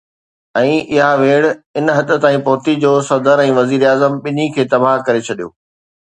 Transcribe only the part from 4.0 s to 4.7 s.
ٻنهي کي